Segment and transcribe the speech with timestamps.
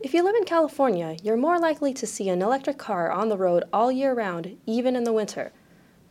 [0.00, 3.36] If you live in California, you're more likely to see an electric car on the
[3.36, 5.50] road all year round, even in the winter.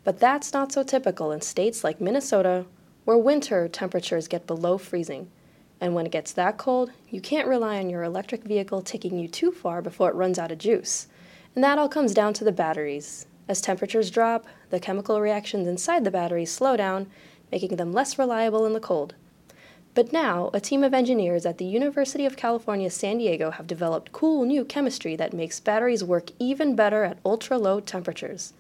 [0.03, 2.65] But that's not so typical in states like Minnesota,
[3.05, 5.31] where winter temperatures get below freezing.
[5.79, 9.29] And when it gets that cold, you can't rely on your electric vehicle taking you
[9.29, 11.07] too far before it runs out of juice.
[11.55, 13.25] And that all comes down to the batteries.
[13.47, 17.09] As temperatures drop, the chemical reactions inside the batteries slow down,
[17.53, 19.15] making them less reliable in the cold.
[19.97, 24.11] But now, a team of engineers at the University of California, San Diego have developed
[24.11, 28.53] cool new chemistry that makes batteries work even better at ultra low temperatures.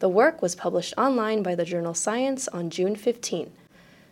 [0.00, 3.52] The work was published online by the journal Science on June 15.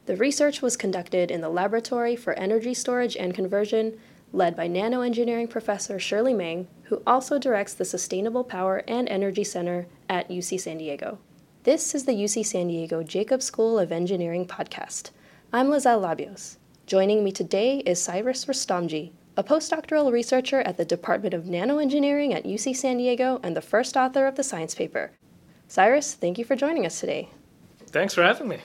[0.07, 3.99] The research was conducted in the Laboratory for Energy Storage and Conversion,
[4.33, 9.89] led by nanoengineering professor Shirley Meng, who also directs the Sustainable Power and Energy Center
[10.09, 11.19] at UC San Diego.
[11.65, 15.11] This is the UC San Diego Jacobs School of Engineering podcast.
[15.53, 16.59] I'm Liezel Labios.
[16.91, 22.43] Joining me today is Cyrus Rustomjee, a postdoctoral researcher at the Department of Nanoengineering at
[22.43, 25.13] UC San Diego and the first author of the science paper.
[25.69, 27.29] Cyrus, thank you for joining us today.
[27.91, 28.59] Thanks for having me.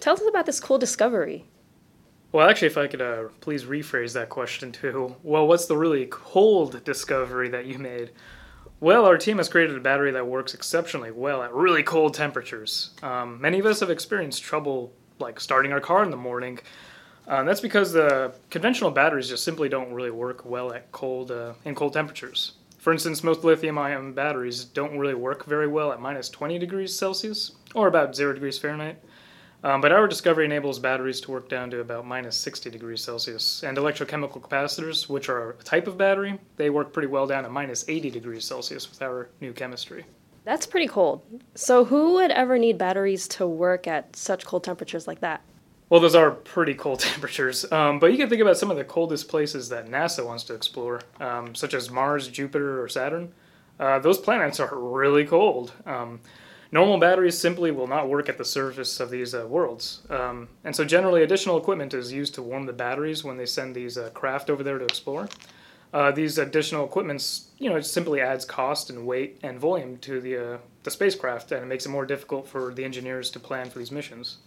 [0.00, 1.46] Tell us about this cool discovery.
[2.30, 6.04] Well, actually, if I could uh, please rephrase that question to, well, what's the really
[6.10, 8.10] cold discovery that you made?
[8.80, 12.90] Well, our team has created a battery that works exceptionally well at really cold temperatures.
[13.02, 16.58] Um, many of us have experienced trouble like starting our car in the morning
[17.28, 21.54] uh, that's because the conventional batteries just simply don't really work well at cold uh,
[21.64, 22.52] in cold temperatures.
[22.78, 27.52] For instance, most lithium-ion batteries don't really work very well at minus 20 degrees Celsius
[27.74, 29.02] or about zero degrees Fahrenheit.
[29.64, 33.64] Um, but our discovery enables batteries to work down to about minus 60 degrees Celsius.
[33.64, 37.50] And electrochemical capacitors, which are a type of battery, they work pretty well down to
[37.50, 40.04] minus 80 degrees Celsius with our new chemistry.
[40.44, 41.22] That's pretty cold.
[41.56, 45.40] So, who would ever need batteries to work at such cold temperatures like that?
[45.88, 48.84] Well, those are pretty cold temperatures, um, but you can think about some of the
[48.84, 53.32] coldest places that NASA wants to explore, um, such as Mars, Jupiter, or Saturn.
[53.78, 55.72] Uh, those planets are really cold.
[55.84, 56.20] Um,
[56.72, 60.74] normal batteries simply will not work at the surface of these uh, worlds, um, and
[60.74, 64.10] so generally additional equipment is used to warm the batteries when they send these uh,
[64.10, 65.28] craft over there to explore.
[65.92, 70.20] Uh, these additional equipments, you know, it simply adds cost and weight and volume to
[70.20, 73.70] the uh, the spacecraft, and it makes it more difficult for the engineers to plan
[73.70, 74.38] for these missions.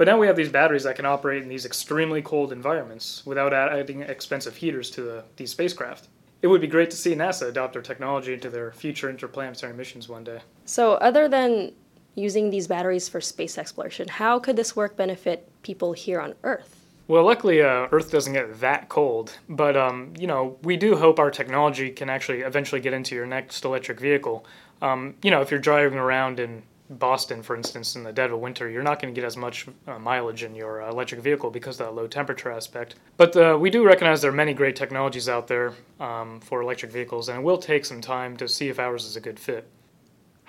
[0.00, 3.52] But now we have these batteries that can operate in these extremely cold environments without
[3.52, 6.08] adding expensive heaters to the, these spacecraft.
[6.40, 10.08] It would be great to see NASA adopt our technology into their future interplanetary missions
[10.08, 10.38] one day.
[10.64, 11.72] So, other than
[12.14, 16.80] using these batteries for space exploration, how could this work benefit people here on Earth?
[17.06, 21.18] Well, luckily, uh, Earth doesn't get that cold, but um, you know, we do hope
[21.18, 24.46] our technology can actually eventually get into your next electric vehicle.
[24.80, 28.40] Um, you know, if you're driving around in Boston, for instance, in the dead of
[28.40, 31.48] winter, you're not going to get as much uh, mileage in your uh, electric vehicle
[31.48, 32.96] because of that low temperature aspect.
[33.16, 36.90] But uh, we do recognize there are many great technologies out there um, for electric
[36.90, 39.68] vehicles, and it will take some time to see if ours is a good fit.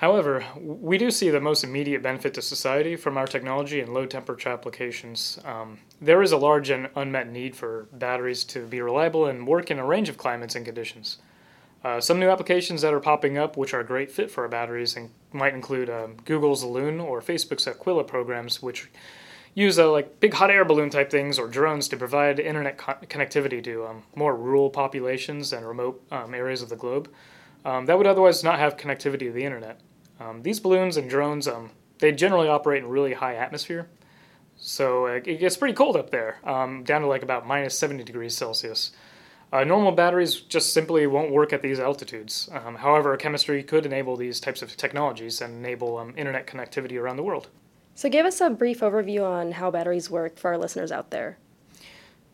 [0.02, 4.08] However, we do see the most immediate benefit to society from our technology in low
[4.08, 5.38] temperature applications.
[5.46, 9.70] Um, there is a large and unmet need for batteries to be reliable and work
[9.70, 11.20] in a range of climates and conditions.
[11.84, 14.50] Uh, some new applications that are popping up, which are a great fit for our
[14.50, 18.90] batteries, and might include um, Google's Loon or Facebook's Aquila programs, which
[19.56, 22.94] use uh, like big hot air balloon type things or drones to provide internet co-
[23.08, 27.10] connectivity to um, more rural populations and remote um, areas of the globe
[27.66, 29.80] um, that would otherwise not have connectivity to the internet.
[30.20, 33.88] Um, these balloons and drones, um, they generally operate in really high atmosphere,
[34.56, 38.92] so it gets pretty cold up there, down to like about minus 70 degrees Celsius.
[39.52, 42.50] Uh, normal batteries just simply won't work at these altitudes.
[42.54, 47.18] Um, however, chemistry could enable these types of technologies and enable um, internet connectivity around
[47.18, 47.50] the world.
[47.94, 51.38] So, give us a brief overview on how batteries work for our listeners out there.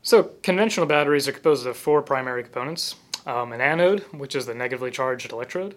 [0.04, 2.96] So, conventional batteries are composed of four primary components
[3.28, 5.76] um, an anode, which is the negatively charged electrode,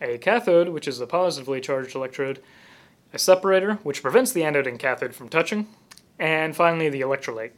[0.00, 2.42] a cathode, which is the positively charged electrode,
[3.12, 5.66] a separator, which prevents the anode and cathode from touching,
[6.18, 7.52] and finally the electrolyte,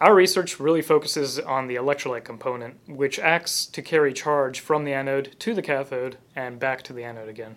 [0.00, 4.92] our research really focuses on the electrolyte component, which acts to carry charge from the
[4.92, 7.56] anode to the cathode and back to the anode again.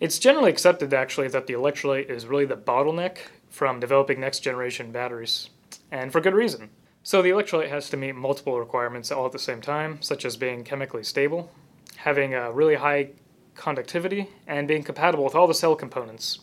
[0.00, 3.18] It's generally accepted, actually, that the electrolyte is really the bottleneck
[3.48, 5.50] from developing next generation batteries,
[5.92, 6.70] and for good reason.
[7.04, 10.36] So, the electrolyte has to meet multiple requirements all at the same time, such as
[10.36, 11.50] being chemically stable,
[11.96, 13.10] having a really high
[13.54, 16.40] conductivity, and being compatible with all the cell components.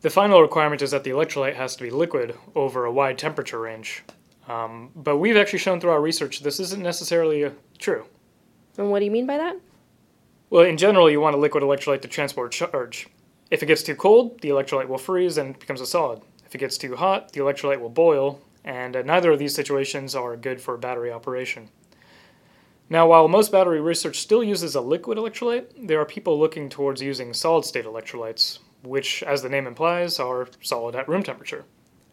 [0.00, 3.60] The final requirement is that the electrolyte has to be liquid over a wide temperature
[3.60, 4.02] range,
[4.48, 8.04] um, but we've actually shown through our research this isn't necessarily uh, true.
[8.78, 9.56] And what do you mean by that?
[10.50, 13.08] Well, in general, you want a liquid electrolyte to transport charge.
[13.50, 16.22] If it gets too cold, the electrolyte will freeze and becomes a solid.
[16.46, 20.14] If it gets too hot, the electrolyte will boil, and uh, neither of these situations
[20.14, 21.68] are good for battery operation.
[22.90, 27.00] Now, while most battery research still uses a liquid electrolyte, there are people looking towards
[27.00, 31.64] using solid state electrolytes, which, as the name implies, are solid at room temperature.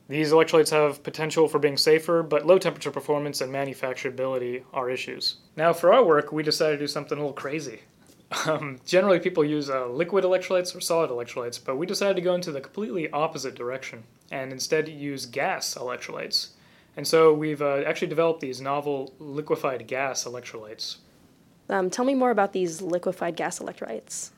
[0.09, 5.35] These electrolytes have potential for being safer, but low temperature performance and manufacturability are issues.
[5.56, 7.81] Now, for our work, we decided to do something a little crazy.
[8.45, 12.35] Um, generally, people use uh, liquid electrolytes or solid electrolytes, but we decided to go
[12.35, 16.50] into the completely opposite direction and instead use gas electrolytes.
[16.95, 20.97] And so we've uh, actually developed these novel liquefied gas electrolytes.
[21.69, 24.29] Um, tell me more about these liquefied gas electrolytes.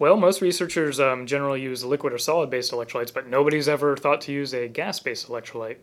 [0.00, 4.22] Well, most researchers um, generally use liquid or solid based electrolytes, but nobody's ever thought
[4.22, 5.76] to use a gas based electrolyte.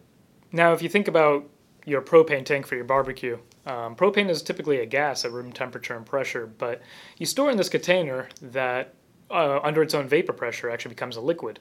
[0.51, 1.47] Now, if you think about
[1.85, 3.37] your propane tank for your barbecue,
[3.67, 6.81] um, propane is typically a gas at room temperature and pressure, but
[7.19, 8.95] you store in this container that,
[9.29, 11.59] uh, under its own vapor pressure, actually becomes a liquid.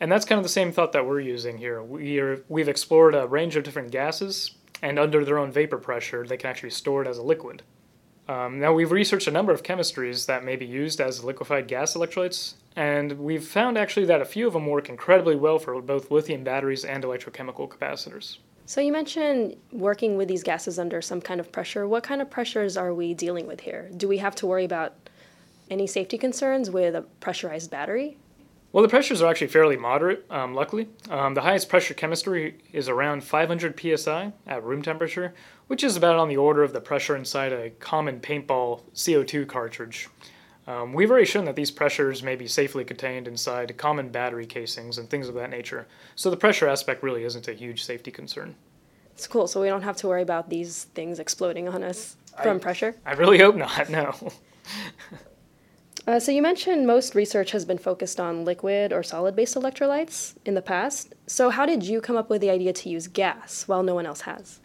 [0.00, 1.82] And that's kind of the same thought that we're using here.
[1.82, 6.38] We're, we've explored a range of different gases, and under their own vapor pressure, they
[6.38, 7.62] can actually be stored as a liquid.
[8.28, 11.94] Um, now, we've researched a number of chemistries that may be used as liquefied gas
[11.94, 16.10] electrolytes, and we've found actually that a few of them work incredibly well for both
[16.10, 18.38] lithium batteries and electrochemical capacitors.
[18.64, 21.88] So, you mentioned working with these gases under some kind of pressure.
[21.88, 23.90] What kind of pressures are we dealing with here?
[23.96, 24.94] Do we have to worry about
[25.68, 28.18] any safety concerns with a pressurized battery?
[28.72, 30.88] Well, the pressures are actually fairly moderate, um, luckily.
[31.10, 35.34] Um, the highest pressure chemistry is around 500 psi at room temperature,
[35.66, 40.08] which is about on the order of the pressure inside a common paintball CO2 cartridge.
[40.66, 44.96] Um, we've already shown that these pressures may be safely contained inside common battery casings
[44.96, 48.54] and things of that nature, so the pressure aspect really isn't a huge safety concern.
[49.12, 52.56] It's cool, so we don't have to worry about these things exploding on us from
[52.56, 52.94] I, pressure?
[53.04, 54.14] I really hope not, no.
[56.06, 60.54] Uh, so you mentioned most research has been focused on liquid or solid-based electrolytes in
[60.54, 61.14] the past.
[61.26, 64.06] So how did you come up with the idea to use gas while no one
[64.06, 64.60] else has?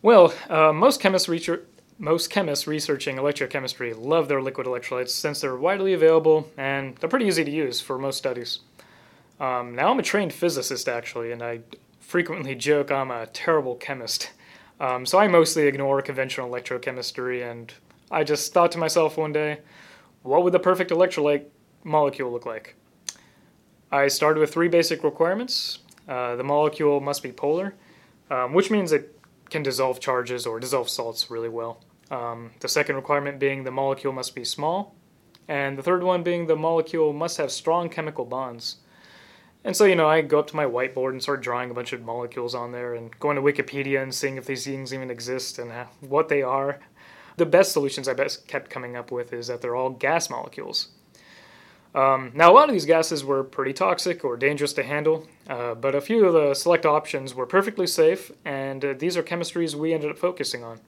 [0.00, 1.64] Well, uh, most chemists research.
[1.98, 7.26] Most chemists researching electrochemistry love their liquid electrolytes since they're widely available and they're pretty
[7.26, 8.60] easy to use for most studies.
[9.38, 11.60] Um, now, I'm a trained physicist actually, and I
[12.00, 14.30] frequently joke I'm a terrible chemist.
[14.80, 17.72] Um, so I mostly ignore conventional electrochemistry, and
[18.10, 19.58] I just thought to myself one day,
[20.22, 21.44] what would the perfect electrolyte
[21.84, 22.76] molecule look like?
[23.90, 25.80] I started with three basic requirements.
[26.08, 27.74] Uh, the molecule must be polar,
[28.30, 29.18] um, which means it
[29.50, 31.82] can dissolve charges or dissolve salts really well.
[32.10, 34.94] Um, the second requirement being the molecule must be small,
[35.48, 38.76] and the third one being the molecule must have strong chemical bonds.
[39.64, 41.92] And so, you know, I go up to my whiteboard and start drawing a bunch
[41.92, 45.58] of molecules on there and going to Wikipedia and seeing if these things even exist
[45.58, 45.70] and
[46.00, 46.80] what they are.
[47.36, 50.88] The best solutions I best kept coming up with is that they're all gas molecules.
[51.94, 55.74] Um, now, a lot of these gases were pretty toxic or dangerous to handle, uh,
[55.74, 59.74] but a few of the select options were perfectly safe, and uh, these are chemistries
[59.74, 60.80] we ended up focusing on.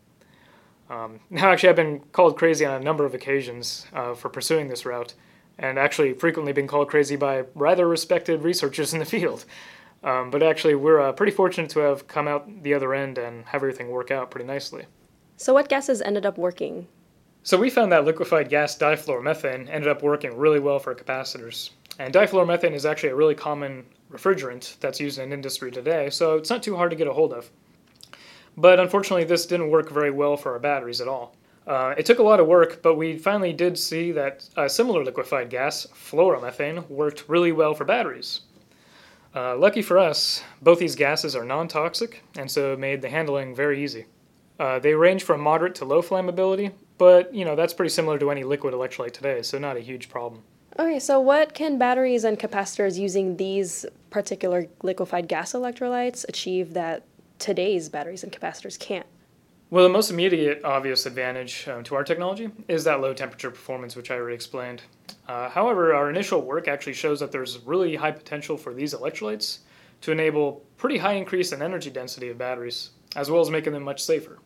[0.88, 4.68] Um, now, actually, I've been called crazy on a number of occasions uh, for pursuing
[4.68, 5.14] this route,
[5.58, 9.44] and actually frequently been called crazy by rather respected researchers in the field.
[10.02, 13.44] Um, but actually, we're uh, pretty fortunate to have come out the other end and
[13.46, 14.84] have everything work out pretty nicely.
[15.36, 16.86] So, what gases ended up working?
[17.42, 21.70] So, we found that liquefied gas difluoromethane ended up working really well for capacitors.
[21.98, 26.50] And difluoromethane is actually a really common refrigerant that's used in industry today, so it's
[26.50, 27.50] not too hard to get a hold of.
[28.56, 31.34] But unfortunately, this didn't work very well for our batteries at all.
[31.66, 35.04] Uh, it took a lot of work, but we finally did see that a similar
[35.04, 38.42] liquefied gas, fluoromethane, worked really well for batteries.
[39.34, 43.54] Uh, lucky for us, both these gases are non toxic, and so made the handling
[43.54, 44.06] very easy.
[44.58, 48.30] Uh, they range from moderate to low flammability, but you know that's pretty similar to
[48.30, 50.42] any liquid electrolyte today, so not a huge problem.
[50.78, 57.04] Okay, so what can batteries and capacitors using these particular liquefied gas electrolytes achieve that
[57.38, 59.06] today's batteries and capacitors can't?
[59.70, 63.96] Well, the most immediate obvious advantage um, to our technology is that low temperature performance,
[63.96, 64.82] which I already explained.
[65.26, 69.58] Uh, however, our initial work actually shows that there's really high potential for these electrolytes
[70.02, 73.82] to enable pretty high increase in energy density of batteries, as well as making them
[73.82, 74.38] much safer.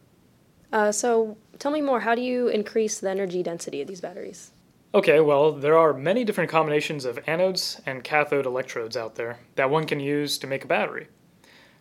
[0.72, 2.00] Uh, so tell me more.
[2.00, 4.52] How do you increase the energy density of these batteries?
[4.94, 9.70] Okay, well, there are many different combinations of anodes and cathode electrodes out there that
[9.70, 11.08] one can use to make a battery.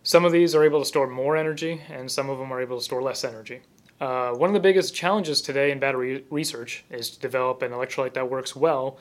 [0.03, 2.77] Some of these are able to store more energy, and some of them are able
[2.77, 3.61] to store less energy.
[3.99, 8.13] Uh, one of the biggest challenges today in battery research is to develop an electrolyte
[8.13, 8.99] that works well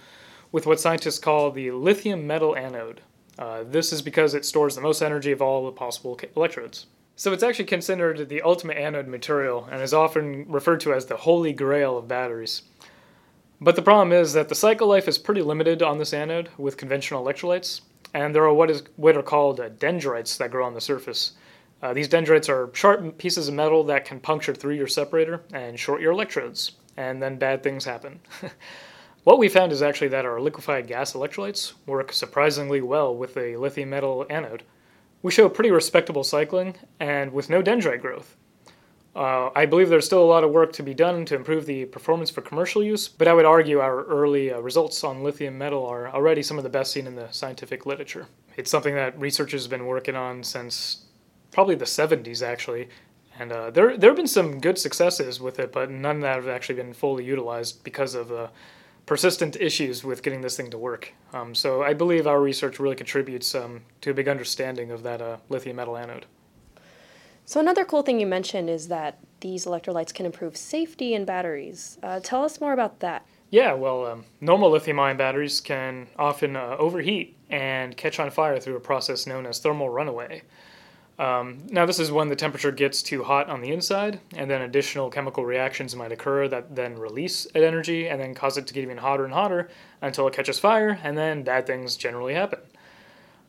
[0.52, 3.00] with what scientists call the lithium metal anode.
[3.38, 6.86] Uh, this is because it stores the most energy of all the possible electrodes.
[7.18, 11.16] So it's actually considered the ultimate anode material and is often referred to as the
[11.16, 12.60] holy grail of batteries.
[13.58, 16.76] But the problem is that the cycle life is pretty limited on this anode with
[16.76, 17.80] conventional electrolytes,
[18.12, 21.32] and there are what is what are called uh, dendrites that grow on the surface.
[21.82, 25.80] Uh, these dendrites are sharp pieces of metal that can puncture through your separator and
[25.80, 28.20] short your electrodes, and then bad things happen.
[29.24, 33.56] what we found is actually that our liquefied gas electrolytes work surprisingly well with a
[33.56, 34.64] lithium metal anode.
[35.22, 38.36] We show pretty respectable cycling and with no dendrite growth.
[39.16, 41.86] Uh, I believe there's still a lot of work to be done to improve the
[41.86, 45.86] performance for commercial use, but I would argue our early uh, results on lithium metal
[45.86, 48.26] are already some of the best seen in the scientific literature.
[48.58, 51.06] It's something that researchers have been working on since
[51.50, 52.90] probably the 70s, actually,
[53.38, 56.48] and uh, there there have been some good successes with it, but none that have
[56.48, 58.48] actually been fully utilized because of uh,
[59.06, 61.14] persistent issues with getting this thing to work.
[61.32, 65.22] Um, so I believe our research really contributes um, to a big understanding of that
[65.22, 66.26] uh, lithium metal anode.
[67.48, 71.96] So, another cool thing you mentioned is that these electrolytes can improve safety in batteries.
[72.02, 73.24] Uh, tell us more about that.
[73.50, 78.58] Yeah, well, um, normal lithium ion batteries can often uh, overheat and catch on fire
[78.58, 80.42] through a process known as thermal runaway.
[81.18, 84.60] Um, now, this is when the temperature gets too hot on the inside, and then
[84.60, 88.82] additional chemical reactions might occur that then release energy and then cause it to get
[88.82, 89.70] even hotter and hotter
[90.02, 92.58] until it catches fire, and then bad things generally happen.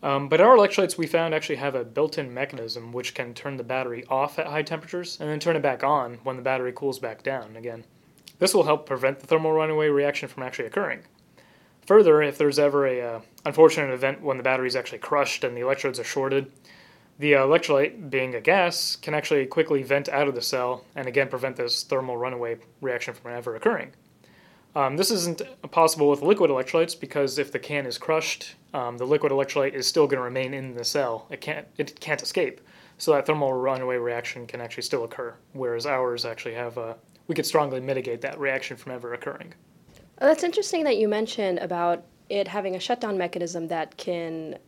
[0.02, 3.64] Um, but our electrolytes we found actually have a built-in mechanism which can turn the
[3.64, 7.00] battery off at high temperatures and then turn it back on when the battery cools
[7.00, 7.84] back down again.
[8.40, 11.02] This will help prevent the thermal runaway reaction from actually occurring.
[11.88, 15.58] Further, if there's ever a uh, unfortunate event when the battery is actually crushed and
[15.58, 16.52] the electrodes are shorted,
[17.20, 21.28] the electrolyte, being a gas, can actually quickly vent out of the cell and again
[21.28, 23.92] prevent this thermal runaway reaction from ever occurring.
[24.76, 29.08] Um, this isn't possible with liquid electrolytes because if the can is crushed, um, the
[29.08, 31.26] liquid electrolyte is still going to remain in the cell.
[31.32, 32.62] It can't it can't escape.
[33.00, 36.96] So that thermal runaway reaction can actually still occur, whereas ours actually have a
[37.28, 39.54] we could strongly mitigate that reaction from ever occurring.
[40.22, 44.60] Oh, that's interesting that you mentioned about it having a shutdown mechanism that can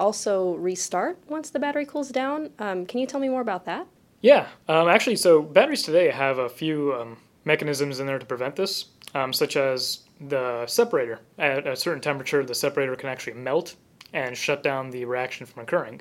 [0.00, 2.50] also restart once the battery cools down.
[2.58, 3.86] Um, can you tell me more about that?
[4.22, 8.56] Yeah, um, actually, so batteries today have a few um, mechanisms in there to prevent
[8.56, 11.20] this um, such as the separator.
[11.38, 13.76] At a certain temperature, the separator can actually melt
[14.12, 16.00] and shut down the reaction from occurring.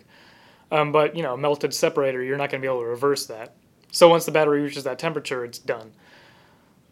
[0.71, 3.55] Um, but you know, melted separator, you're not going to be able to reverse that.
[3.91, 5.91] So once the battery reaches that temperature, it's done.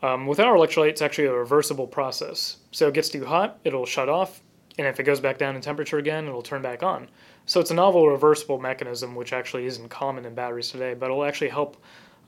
[0.01, 2.57] Um, with our electrolyte, it's actually a reversible process.
[2.71, 4.41] So it gets too hot, it'll shut off,
[4.77, 7.09] and if it goes back down in temperature again, it'll turn back on.
[7.45, 11.23] So it's a novel reversible mechanism, which actually isn't common in batteries today, but it'll
[11.23, 11.77] actually help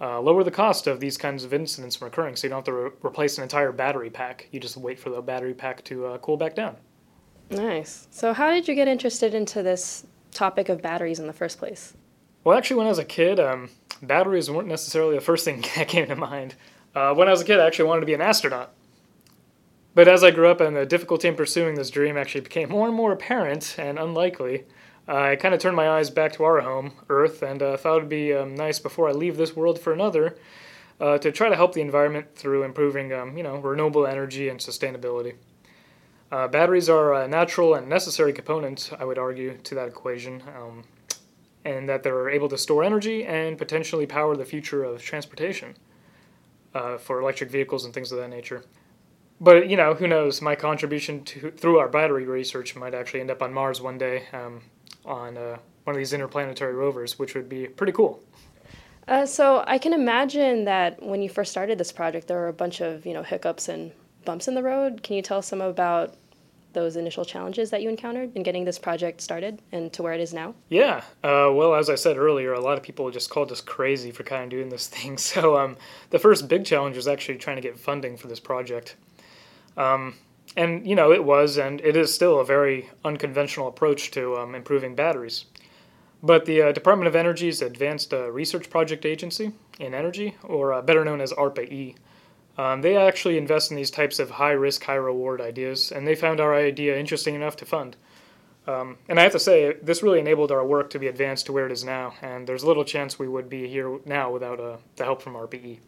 [0.02, 2.36] uh, lower the cost of these kinds of incidents from occurring.
[2.36, 4.48] So you don't have to re- replace an entire battery pack.
[4.52, 6.78] You just wait for the battery pack to uh, cool back down.
[7.50, 8.08] Nice.
[8.12, 11.94] So how did you get interested into this topic of batteries in the first place?
[12.44, 13.70] Well, actually, when I was a kid, um,
[14.02, 16.56] batteries weren't necessarily the first thing that came to mind.
[16.96, 18.74] Uh, when I was a kid, I actually wanted to be an astronaut.
[19.96, 22.88] But as I grew up and the difficulty in pursuing this dream actually became more
[22.88, 24.66] and more apparent and unlikely,
[25.08, 28.10] I kind of turned my eyes back to our home, Earth, and uh, thought it'd
[28.10, 30.38] be um, nice before I leave this world for another
[31.00, 34.60] uh, to try to help the environment through improving, um, you know, renewable energy and
[34.60, 35.36] sustainability.
[36.32, 40.84] Uh, batteries are a natural and necessary component, I would argue, to that equation, um,
[41.66, 45.76] and that they're able to store energy and potentially power the future of transportation
[46.76, 48.64] uh, for electric vehicles and things of that nature.
[49.42, 50.42] But you know, who knows?
[50.42, 54.24] My contribution to through our battery research might actually end up on Mars one day.
[54.34, 54.62] Um,
[55.06, 58.22] on uh, one of these interplanetary rovers, which would be pretty cool.
[59.08, 62.54] Uh, so I can imagine that when you first started this project, there were a
[62.54, 63.92] bunch of you know hiccups and
[64.26, 65.02] bumps in the road.
[65.04, 66.16] Can you tell us some about
[66.74, 70.22] those initial challenges that you encountered in getting this project started and to where it
[70.22, 70.54] is now?
[70.70, 70.98] Yeah.
[71.24, 74.22] Uh, well, as I said earlier, a lot of people just called us crazy for
[74.22, 75.18] kind of doing this thing.
[75.18, 75.78] So um,
[76.12, 78.96] the first big challenge was actually trying to get funding for this project.
[79.78, 80.16] Um,
[80.58, 84.56] and you know it was and it is still a very unconventional approach to um,
[84.56, 85.46] improving batteries.
[86.22, 90.82] But the uh, department of energy's advanced uh, research project agency in energy or uh,
[90.82, 91.96] better known as arpa-e
[92.60, 96.16] um, they actually invest in these types of high risk high reward ideas and they
[96.16, 97.96] found our idea interesting enough to fund.
[98.68, 101.54] Um, and i have to say this really enabled our work to be advanced to
[101.54, 104.78] where it is now and there's little chance we would be here now without uh,
[104.98, 105.80] the help from arpa-e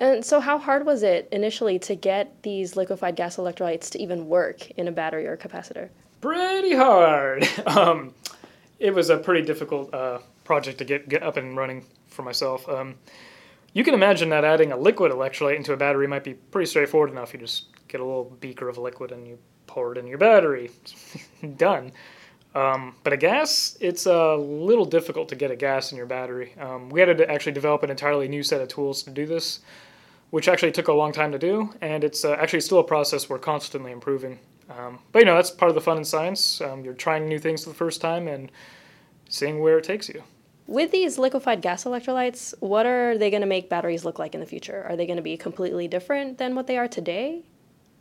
[0.00, 4.26] and so, how hard was it initially to get these liquefied gas electrolytes to even
[4.28, 5.90] work in a battery or capacitor?
[6.22, 7.46] Pretty hard.
[7.66, 8.14] um,
[8.78, 12.66] it was a pretty difficult uh, project to get, get up and running for myself.
[12.66, 12.94] Um,
[13.74, 17.10] you can imagine that adding a liquid electrolyte into a battery might be pretty straightforward
[17.10, 17.34] enough.
[17.34, 20.70] You just get a little beaker of liquid and you pour it in your battery.
[21.58, 21.92] Done.
[22.54, 26.54] Um, but a gas, it's a little difficult to get a gas in your battery.
[26.58, 29.60] Um, we had to actually develop an entirely new set of tools to do this
[30.30, 33.28] which actually took a long time to do, and it's uh, actually still a process
[33.28, 34.38] we're constantly improving.
[34.68, 36.60] Um, but you know, that's part of the fun in science.
[36.60, 38.52] Um, you're trying new things for the first time and
[39.28, 40.22] seeing where it takes you.
[40.66, 44.40] with these liquefied gas electrolytes, what are they going to make batteries look like in
[44.40, 44.86] the future?
[44.88, 47.42] Are they going to be completely different than what they are today?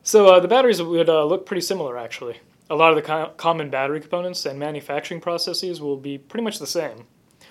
[0.03, 2.37] So uh, the batteries would uh, look pretty similar, actually.
[2.69, 6.59] A lot of the co- common battery components and manufacturing processes will be pretty much
[6.59, 7.05] the same,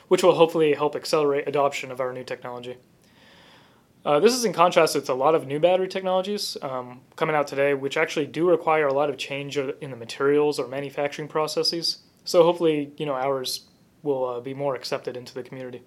[0.07, 2.77] which will hopefully help accelerate adoption of our new technology.
[4.05, 7.47] Uh, this is in contrast with a lot of new battery technologies um, coming out
[7.47, 11.99] today, which actually do require a lot of change in the materials or manufacturing processes.
[12.25, 13.69] So hopefully, you know, ours
[14.03, 15.83] will uh, be more accepted into the community.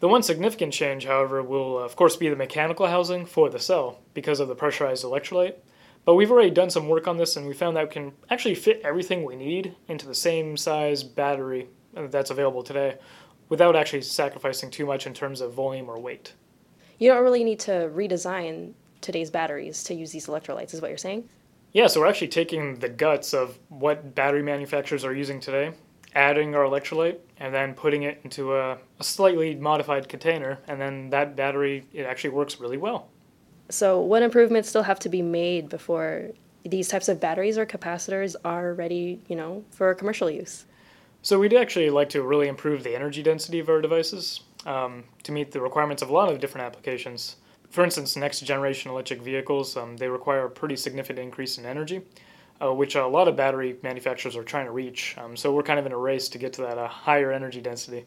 [0.00, 3.58] The one significant change, however, will uh, of course be the mechanical housing for the
[3.58, 5.54] cell because of the pressurized electrolyte.
[6.04, 8.54] But we've already done some work on this and we found that we can actually
[8.54, 12.98] fit everything we need into the same size battery that's available today
[13.48, 16.32] without actually sacrificing too much in terms of volume or weight.
[17.00, 20.98] You don't really need to redesign today's batteries to use these electrolytes, is what you're
[20.98, 21.26] saying?
[21.72, 25.72] Yeah, so we're actually taking the guts of what battery manufacturers are using today
[26.14, 31.08] adding our electrolyte and then putting it into a, a, slightly modified container and then
[31.10, 33.08] that battery it actually works really well.
[33.68, 36.30] So what improvements still have to be made before
[36.64, 40.66] these types of batteries or capacitors are ready you know for commercial use.
[41.22, 45.32] So we'd actually like to really improve the energy density of our devices um, to
[45.32, 47.36] meet the requirements of a lot of different applications
[47.70, 52.02] for instance next generation electric vehicles um, they require a pretty significant increase in energy
[52.62, 55.16] uh, which a lot of battery manufacturers are trying to reach.
[55.18, 57.60] Um, so we're kind of in a race to get to that uh, higher energy
[57.60, 58.04] density.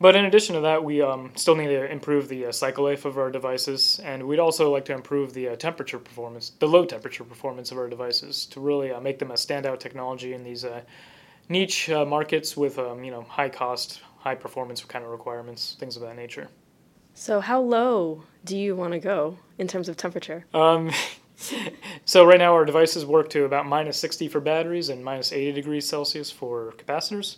[0.00, 3.04] But in addition to that, we um, still need to improve the uh, cycle life
[3.04, 6.86] of our devices, and we'd also like to improve the uh, temperature performance, the low
[6.86, 10.64] temperature performance of our devices, to really uh, make them a standout technology in these
[10.64, 10.80] uh,
[11.50, 16.02] niche markets with um, you know high cost, high performance kind of requirements, things of
[16.02, 16.48] that nature.
[17.14, 20.46] So, how low do you want to go in terms of temperature?
[20.54, 20.90] Um,
[22.04, 25.52] so right now our devices work to about minus 60 for batteries and minus 80
[25.52, 27.36] degrees Celsius for capacitors.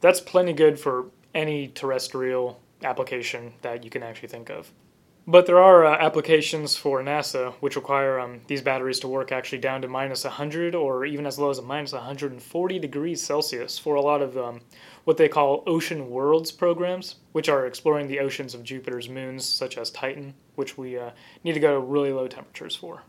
[0.00, 4.72] That's plenty good for any terrestrial application that you can actually think of.
[5.28, 9.58] But there are uh, applications for NASA which require um, these batteries to work actually
[9.58, 14.00] down to minus 100 or even as low as minus 140 degrees Celsius for a
[14.00, 14.60] lot of um,
[15.06, 19.78] what they call ocean worlds programs, which are exploring the oceans of Jupiter's moons, such
[19.78, 21.10] as Titan, which we uh,
[21.44, 23.02] need to go to really low temperatures for.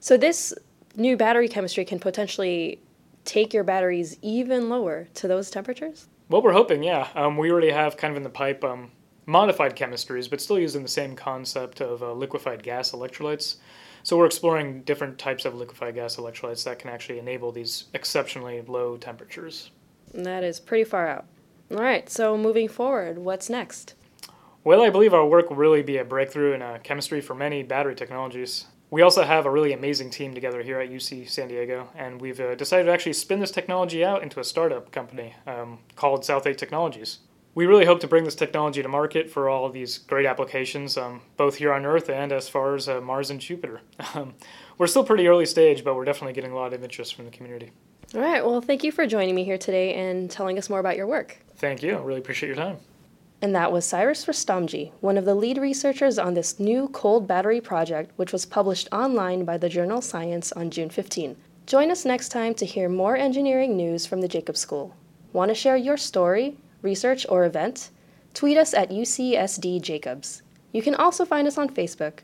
[0.00, 0.52] So this
[0.96, 2.80] new battery chemistry can potentially
[3.24, 6.08] take your batteries even lower to those temperatures?
[6.28, 7.06] Well, we're hoping, yeah.
[7.14, 8.90] Um, we already have kind of in the pipe um,
[9.26, 13.58] modified chemistries, but still using the same concept of uh, liquefied gas electrolytes.
[14.02, 18.60] So we're exploring different types of liquefied gas electrolytes that can actually enable these exceptionally
[18.62, 19.70] low temperatures.
[20.12, 21.26] That is pretty far out.
[21.70, 23.94] All right, so moving forward, what's next?
[24.64, 27.62] Well, I believe our work will really be a breakthrough in uh, chemistry for many
[27.62, 28.66] battery technologies.
[28.90, 32.40] We also have a really amazing team together here at UC San Diego, and we've
[32.40, 36.46] uh, decided to actually spin this technology out into a startup company um, called South
[36.46, 37.20] 8 Technologies.
[37.54, 41.20] We really hope to bring this technology to market for all these great applications, um,
[41.36, 43.82] both here on Earth and as far as uh, Mars and Jupiter.
[44.14, 44.34] Um,
[44.76, 47.30] we're still pretty early stage, but we're definitely getting a lot of interest from the
[47.30, 47.70] community.
[48.12, 48.44] All right.
[48.44, 51.38] Well, thank you for joining me here today and telling us more about your work.
[51.56, 51.94] Thank you.
[51.94, 52.78] I really appreciate your time.
[53.40, 57.60] And that was Cyrus Rustomjee, one of the lead researchers on this new cold battery
[57.60, 61.36] project, which was published online by the journal Science on June 15.
[61.66, 64.94] Join us next time to hear more engineering news from the Jacobs School.
[65.32, 67.90] Want to share your story, research, or event?
[68.34, 70.42] Tweet us at UCSD Jacobs.
[70.72, 72.18] You can also find us on Facebook.